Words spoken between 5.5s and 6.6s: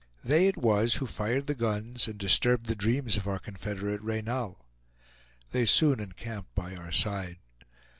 They soon encamped